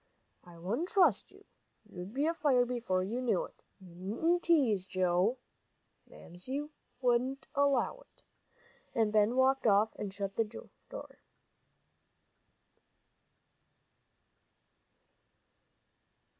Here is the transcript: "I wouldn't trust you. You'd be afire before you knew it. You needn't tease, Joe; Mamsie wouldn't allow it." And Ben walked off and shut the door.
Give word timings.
"I 0.43 0.57
wouldn't 0.57 0.87
trust 0.89 1.31
you. 1.31 1.45
You'd 1.87 2.11
be 2.11 2.25
afire 2.25 2.65
before 2.65 3.03
you 3.03 3.21
knew 3.21 3.45
it. 3.45 3.61
You 3.79 3.93
needn't 3.93 4.41
tease, 4.41 4.87
Joe; 4.87 5.37
Mamsie 6.09 6.67
wouldn't 7.01 7.47
allow 7.53 7.99
it." 7.99 8.23
And 8.95 9.13
Ben 9.13 9.35
walked 9.35 9.67
off 9.67 9.93
and 9.97 10.11
shut 10.11 10.33
the 10.33 10.69
door. 10.89 11.19